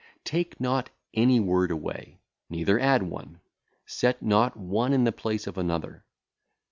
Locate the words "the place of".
5.03-5.59